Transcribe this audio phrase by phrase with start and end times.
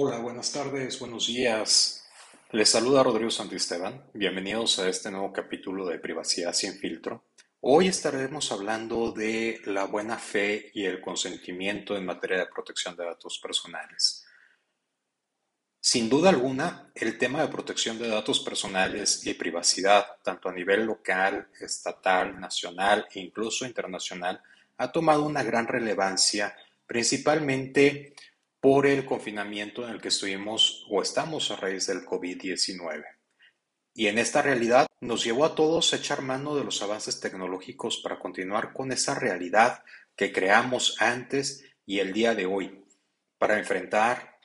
[0.00, 2.06] Hola, buenas tardes, buenos días.
[2.52, 4.04] Les saluda Rodrigo Santisteban.
[4.14, 7.24] Bienvenidos a este nuevo capítulo de Privacidad sin filtro.
[7.62, 13.06] Hoy estaremos hablando de la buena fe y el consentimiento en materia de protección de
[13.06, 14.24] datos personales.
[15.80, 20.84] Sin duda alguna, el tema de protección de datos personales y privacidad, tanto a nivel
[20.84, 24.40] local, estatal, nacional e incluso internacional,
[24.76, 26.56] ha tomado una gran relevancia,
[26.86, 28.14] principalmente
[28.70, 33.02] por el confinamiento en el que estuvimos o estamos a raíz del COVID-19.
[33.94, 38.02] Y en esta realidad nos llevó a todos a echar mano de los avances tecnológicos
[38.02, 39.82] para continuar con esa realidad
[40.14, 42.84] que creamos antes y el día de hoy,
[43.38, 44.38] para enfrentar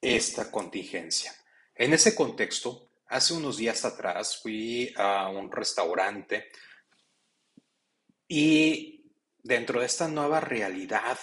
[0.00, 1.34] esta contingencia.
[1.74, 6.48] En ese contexto, hace unos días atrás fui a un restaurante
[8.26, 9.12] y
[9.42, 11.18] dentro de esta nueva realidad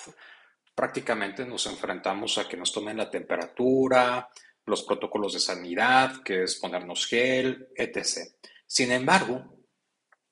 [0.76, 4.30] prácticamente nos enfrentamos a que nos tomen la temperatura,
[4.66, 8.30] los protocolos de sanidad, que es ponernos gel, etc.
[8.68, 9.56] Sin embargo,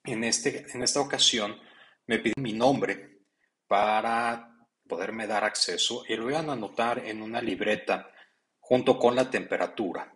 [0.04, 1.58] en, este, en esta ocasión
[2.06, 3.22] me piden mi nombre
[3.66, 4.50] para
[4.86, 8.10] poderme dar acceso y lo iban a anotar en una libreta
[8.58, 10.14] junto con la temperatura.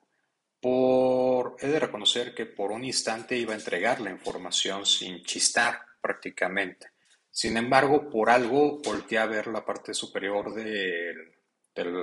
[0.60, 5.80] Por, he de reconocer que por un instante iba a entregar la información sin chistar
[6.00, 6.88] prácticamente.
[7.30, 11.32] Sin embargo, por algo volteé a ver la parte superior del,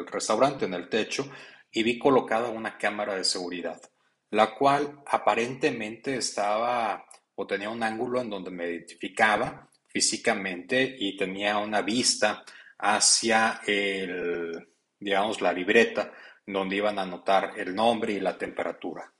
[0.08, 1.30] restaurante en el techo
[1.70, 3.82] y vi colocada una cámara de seguridad,
[4.30, 11.58] la cual aparentemente estaba o tenía un ángulo en donde me identificaba físicamente y tenía
[11.58, 12.46] una vista
[12.78, 16.14] hacia el, digamos, la libreta
[16.46, 19.12] donde iban a anotar el nombre y la temperatura.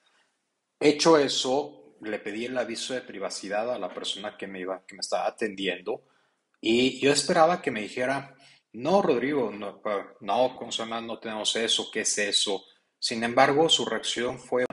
[0.80, 4.96] Hecho eso, le pedí el aviso de privacidad a la persona que me iba, que
[4.96, 6.04] me estaba atendiendo
[6.62, 8.36] y yo esperaba que me dijera,
[8.74, 9.82] no, Rodrigo, no,
[10.22, 12.64] no, no tenemos eso, ¿qué es eso?
[13.00, 14.66] Sin embargo, su reacción fue,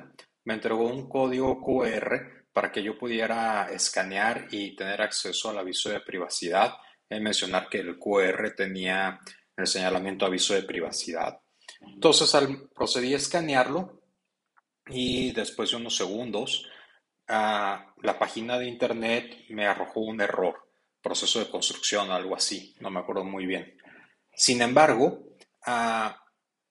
[0.44, 5.90] me entregó un código QR para que yo pudiera escanear y tener acceso al aviso
[5.90, 6.74] de privacidad.
[7.10, 9.20] y mencionar que el QR tenía
[9.54, 11.38] el señalamiento aviso de privacidad.
[11.80, 14.00] Entonces, al, procedí a escanearlo
[14.86, 16.66] y después de unos segundos
[17.28, 20.68] la página de internet me arrojó un error,
[21.02, 23.76] proceso de construcción o algo así, no me acuerdo muy bien.
[24.34, 25.36] Sin embargo,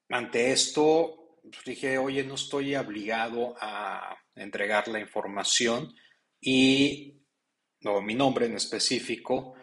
[0.10, 5.94] ante esto pues, dije, oye, no estoy obligado a entregar la información
[6.40, 7.22] y
[7.82, 9.56] no, mi nombre en específico.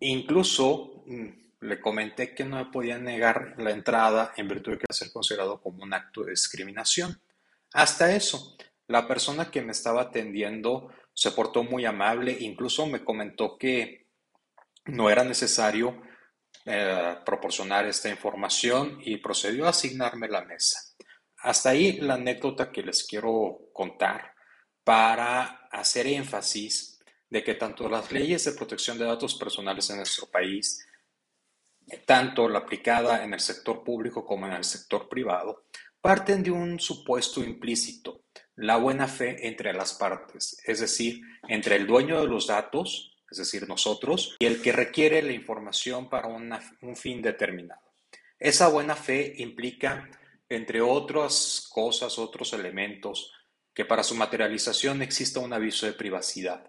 [0.00, 1.28] Incluso mm,
[1.60, 5.60] le comenté que no me podía negar la entrada en virtud de que ser considerado
[5.60, 7.20] como un acto de discriminación.
[7.72, 8.56] Hasta eso,
[8.88, 14.08] la persona que me estaba atendiendo se portó muy amable, incluso me comentó que
[14.86, 16.00] no era necesario
[16.64, 20.80] eh, proporcionar esta información y procedió a asignarme la mesa.
[21.38, 24.34] Hasta ahí la anécdota que les quiero contar
[24.82, 30.26] para hacer énfasis de que tanto las leyes de protección de datos personales en nuestro
[30.26, 30.86] país,
[32.06, 35.66] tanto la aplicada en el sector público como en el sector privado,
[36.00, 38.22] parten de un supuesto implícito
[38.58, 43.38] la buena fe entre las partes, es decir, entre el dueño de los datos, es
[43.38, 47.80] decir, nosotros, y el que requiere la información para un fin determinado.
[48.36, 50.10] Esa buena fe implica,
[50.48, 53.32] entre otras cosas, otros elementos,
[53.72, 56.68] que para su materialización exista un aviso de privacidad,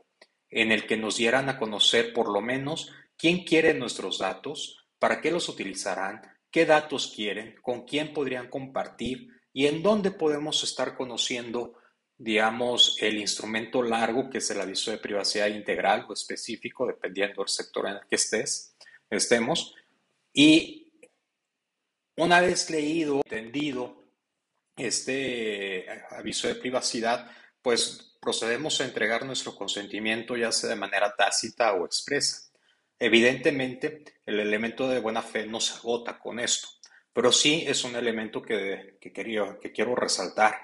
[0.51, 5.21] en el que nos dieran a conocer por lo menos quién quiere nuestros datos, para
[5.21, 10.95] qué los utilizarán, qué datos quieren, con quién podrían compartir y en dónde podemos estar
[10.95, 11.78] conociendo
[12.19, 17.47] digamos, el instrumento largo, que es el aviso de privacidad integral o específico, dependiendo del
[17.47, 18.75] sector en el que estés,
[19.09, 19.73] estemos.
[20.33, 20.91] Y
[22.17, 24.03] una vez leído, entendido
[24.75, 27.31] este aviso de privacidad,
[27.61, 32.51] pues procedemos a entregar nuestro consentimiento ya sea de manera tácita o expresa.
[32.99, 36.67] Evidentemente, el elemento de buena fe no se agota con esto,
[37.13, 40.59] pero sí es un elemento que, que, quería, que quiero resaltar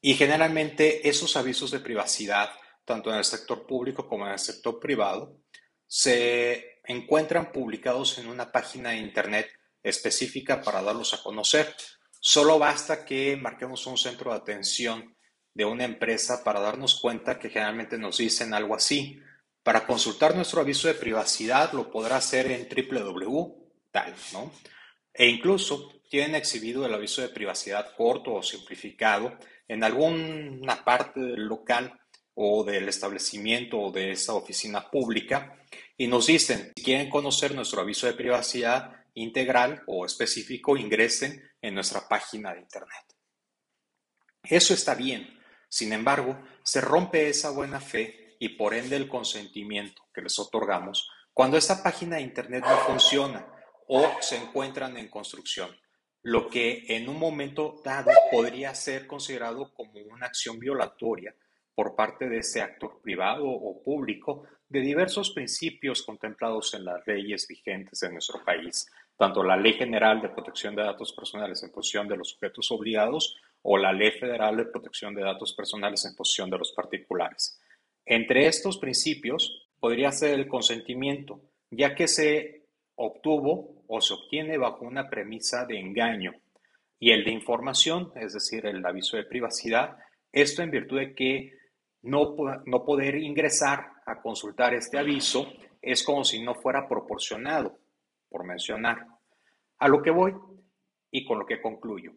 [0.00, 2.50] y generalmente esos avisos de privacidad,
[2.84, 5.40] tanto en el sector público como en el sector privado,
[5.86, 9.48] se encuentran publicados en una página de Internet
[9.82, 11.74] específica para darlos a conocer.
[12.20, 15.16] Solo basta que marquemos un centro de atención
[15.54, 19.20] de una empresa para darnos cuenta que generalmente nos dicen algo así.
[19.62, 23.66] Para consultar nuestro aviso de privacidad lo podrá hacer en www.
[23.90, 24.52] tal, ¿no?
[25.12, 31.46] E incluso tienen exhibido el aviso de privacidad corto o simplificado en alguna parte del
[31.46, 32.00] local
[32.34, 35.56] o del establecimiento o de esa oficina pública
[35.96, 41.74] y nos dicen, si quieren conocer nuestro aviso de privacidad, integral o específico ingresen en
[41.74, 43.04] nuestra página de Internet.
[44.42, 45.40] Eso está bien.
[45.68, 51.10] Sin embargo, se rompe esa buena fe y por ende el consentimiento que les otorgamos
[51.32, 53.46] cuando esta página de Internet no funciona
[53.88, 55.74] o se encuentran en construcción,
[56.26, 61.32] lo que en un momento dado podría ser considerado como una acción violatoria
[61.72, 67.46] por parte de ese actor privado o público de diversos principios contemplados en las leyes
[67.46, 72.08] vigentes de nuestro país, tanto la Ley General de Protección de Datos Personales en posición
[72.08, 76.50] de los sujetos obligados o la Ley Federal de Protección de Datos Personales en posición
[76.50, 77.60] de los particulares.
[78.04, 81.40] Entre estos principios podría ser el consentimiento,
[81.70, 82.64] ya que se
[82.96, 86.34] obtuvo o se obtiene bajo una premisa de engaño,
[86.98, 89.98] y el de información, es decir, el aviso de privacidad,
[90.32, 91.52] esto en virtud de que
[92.02, 92.34] no,
[92.64, 95.52] no poder ingresar a consultar este aviso
[95.82, 97.78] es como si no fuera proporcionado,
[98.28, 99.06] por mencionar.
[99.78, 100.34] A lo que voy
[101.10, 102.12] y con lo que concluyo.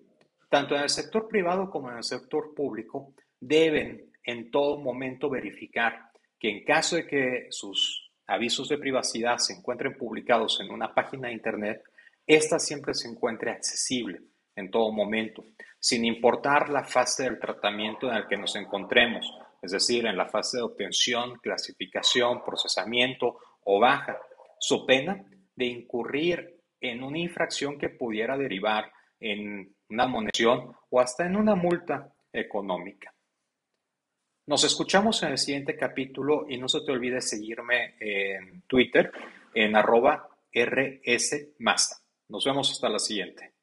[0.49, 6.09] Tanto en el sector privado como en el sector público deben en todo momento verificar
[6.39, 11.27] que en caso de que sus avisos de privacidad se encuentren publicados en una página
[11.27, 11.83] de Internet,
[12.25, 14.21] ésta siempre se encuentre accesible
[14.55, 15.43] en todo momento,
[15.79, 19.25] sin importar la fase del tratamiento en el que nos encontremos,
[19.61, 24.17] es decir, en la fase de obtención, clasificación, procesamiento o baja,
[24.59, 31.25] su pena de incurrir en una infracción que pudiera derivar en una amonestación o hasta
[31.25, 33.13] en una multa económica.
[34.49, 39.11] Nos escuchamos en el siguiente capítulo y no se te olvide seguirme en Twitter
[39.53, 41.97] en arroba rsmasta.
[42.29, 43.58] Nos vemos hasta la siguiente.